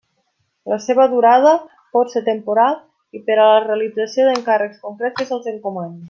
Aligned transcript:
La 0.71 0.77
seva 0.85 1.03
durada 1.11 1.51
pot 1.97 2.09
ser 2.15 2.23
temporal 2.31 2.79
i 3.19 3.23
per 3.29 3.37
a 3.43 3.49
la 3.51 3.59
realització 3.69 4.25
d'encàrrecs 4.29 4.81
concrets 4.87 5.21
que 5.21 5.29
se'ls 5.33 5.51
encomanin. 5.57 5.99